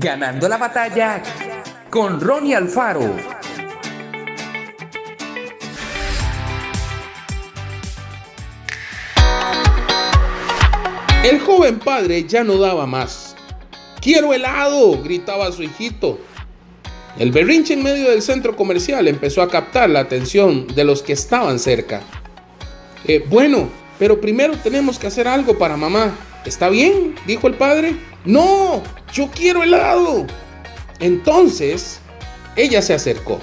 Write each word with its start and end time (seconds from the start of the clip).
Ganando 0.00 0.48
la 0.48 0.58
batalla 0.58 1.20
con 1.90 2.20
Ronnie 2.20 2.54
Alfaro. 2.54 3.16
El 11.24 11.40
joven 11.40 11.80
padre 11.80 12.22
ya 12.28 12.44
no 12.44 12.58
daba 12.58 12.86
más. 12.86 13.34
¡Quiero 14.00 14.32
helado! 14.32 15.02
gritaba 15.02 15.50
su 15.50 15.64
hijito. 15.64 16.20
El 17.18 17.32
berrinche 17.32 17.74
en 17.74 17.82
medio 17.82 18.10
del 18.10 18.22
centro 18.22 18.54
comercial 18.54 19.08
empezó 19.08 19.42
a 19.42 19.50
captar 19.50 19.90
la 19.90 19.98
atención 19.98 20.68
de 20.68 20.84
los 20.84 21.02
que 21.02 21.14
estaban 21.14 21.58
cerca. 21.58 22.02
Eh, 23.04 23.24
bueno, 23.28 23.68
pero 23.98 24.20
primero 24.20 24.54
tenemos 24.62 24.96
que 24.96 25.08
hacer 25.08 25.26
algo 25.26 25.58
para 25.58 25.76
mamá. 25.76 26.16
¿Está 26.44 26.68
bien? 26.68 27.16
dijo 27.26 27.48
el 27.48 27.54
padre. 27.54 28.07
No, 28.24 28.82
yo 29.12 29.30
quiero 29.30 29.62
helado. 29.62 30.26
Entonces, 31.00 32.00
ella 32.56 32.82
se 32.82 32.94
acercó. 32.94 33.38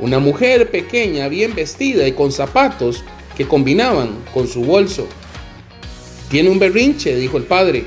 Una 0.00 0.18
mujer 0.18 0.70
pequeña, 0.70 1.28
bien 1.28 1.54
vestida 1.54 2.06
y 2.06 2.12
con 2.12 2.32
zapatos 2.32 3.04
que 3.36 3.46
combinaban 3.46 4.16
con 4.34 4.46
su 4.48 4.62
bolso. 4.62 5.06
Tiene 6.28 6.50
un 6.50 6.58
berrinche, 6.58 7.16
dijo 7.16 7.36
el 7.36 7.44
padre. 7.44 7.84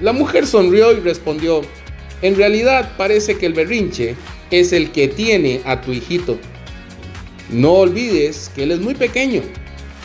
La 0.00 0.12
mujer 0.12 0.46
sonrió 0.46 0.92
y 0.92 1.00
respondió, 1.00 1.62
en 2.22 2.36
realidad 2.36 2.92
parece 2.96 3.36
que 3.38 3.46
el 3.46 3.54
berrinche 3.54 4.14
es 4.50 4.72
el 4.72 4.92
que 4.92 5.08
tiene 5.08 5.60
a 5.64 5.80
tu 5.80 5.92
hijito. 5.92 6.38
No 7.50 7.72
olvides 7.72 8.50
que 8.54 8.64
él 8.64 8.72
es 8.72 8.80
muy 8.80 8.94
pequeño, 8.94 9.42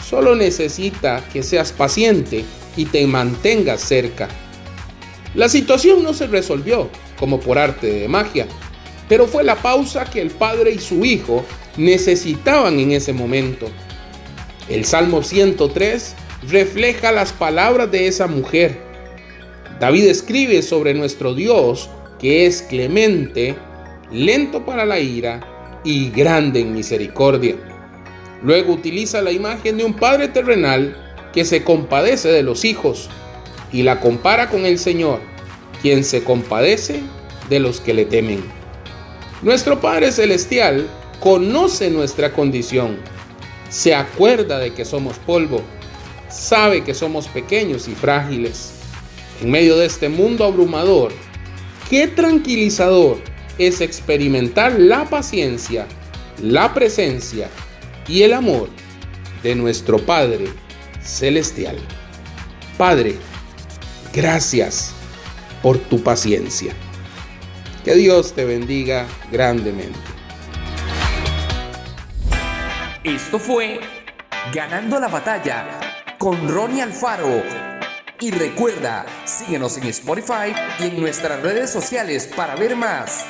solo 0.07 0.35
necesita 0.35 1.23
que 1.31 1.43
seas 1.43 1.71
paciente 1.71 2.45
y 2.77 2.85
te 2.85 3.05
mantengas 3.07 3.81
cerca. 3.81 4.29
La 5.33 5.47
situación 5.47 6.03
no 6.03 6.13
se 6.13 6.27
resolvió 6.27 6.89
como 7.17 7.39
por 7.39 7.57
arte 7.57 7.87
de 7.87 8.07
magia, 8.09 8.47
pero 9.07 9.27
fue 9.27 9.43
la 9.43 9.55
pausa 9.55 10.05
que 10.05 10.21
el 10.21 10.29
padre 10.29 10.71
y 10.71 10.79
su 10.79 11.05
hijo 11.05 11.45
necesitaban 11.77 12.79
en 12.79 12.91
ese 12.91 13.13
momento. 13.13 13.67
El 14.67 14.83
Salmo 14.83 15.23
103 15.23 16.15
refleja 16.49 17.13
las 17.13 17.31
palabras 17.31 17.89
de 17.91 18.07
esa 18.07 18.27
mujer. 18.27 18.77
David 19.79 20.07
escribe 20.07 20.61
sobre 20.61 20.93
nuestro 20.93 21.33
Dios 21.33 21.89
que 22.19 22.45
es 22.45 22.61
clemente, 22.61 23.55
lento 24.11 24.65
para 24.65 24.85
la 24.85 24.99
ira 24.99 25.79
y 25.85 26.09
grande 26.09 26.59
en 26.59 26.73
misericordia. 26.73 27.55
Luego 28.43 28.73
utiliza 28.73 29.21
la 29.21 29.31
imagen 29.31 29.77
de 29.77 29.85
un 29.85 29.93
padre 29.93 30.27
terrenal 30.27 30.95
que 31.31 31.45
se 31.45 31.63
compadece 31.63 32.27
de 32.27 32.43
los 32.43 32.65
hijos 32.65 33.09
y 33.71 33.83
la 33.83 33.99
compara 33.99 34.49
con 34.49 34.65
el 34.65 34.77
Señor, 34.77 35.19
quien 35.81 36.03
se 36.03 36.23
compadece 36.23 37.01
de 37.49 37.59
los 37.59 37.79
que 37.79 37.93
le 37.93 38.05
temen. 38.05 38.43
Nuestro 39.41 39.79
Padre 39.81 40.11
Celestial 40.11 40.87
conoce 41.19 41.89
nuestra 41.89 42.33
condición, 42.33 42.97
se 43.69 43.95
acuerda 43.95 44.59
de 44.59 44.73
que 44.73 44.85
somos 44.85 45.17
polvo 45.19 45.63
sabe 46.31 46.83
que 46.83 46.93
somos 46.93 47.27
pequeños 47.27 47.87
y 47.87 47.95
frágiles. 47.95 48.73
En 49.41 49.51
medio 49.51 49.77
de 49.77 49.85
este 49.85 50.09
mundo 50.09 50.45
abrumador, 50.45 51.11
qué 51.89 52.07
tranquilizador 52.07 53.17
es 53.57 53.81
experimentar 53.81 54.79
la 54.79 55.05
paciencia, 55.09 55.87
la 56.41 56.73
presencia 56.73 57.49
y 58.07 58.23
el 58.23 58.33
amor 58.33 58.69
de 59.43 59.55
nuestro 59.55 59.97
Padre 59.99 60.45
Celestial. 61.03 61.77
Padre, 62.77 63.15
gracias 64.13 64.93
por 65.61 65.77
tu 65.77 66.01
paciencia. 66.03 66.73
Que 67.83 67.95
Dios 67.95 68.33
te 68.33 68.45
bendiga 68.45 69.07
grandemente. 69.31 69.99
Esto 73.03 73.39
fue 73.39 73.79
Ganando 74.53 74.99
la 74.99 75.07
batalla 75.07 75.79
con 76.17 76.49
Ronnie 76.49 76.81
Alfaro. 76.81 77.41
Y 78.19 78.31
recuerda, 78.31 79.05
síguenos 79.23 79.77
en 79.77 79.85
Spotify 79.85 80.53
y 80.79 80.83
en 80.85 80.99
nuestras 80.99 81.41
redes 81.41 81.69
sociales 81.69 82.27
para 82.35 82.55
ver 82.55 82.75
más. 82.75 83.23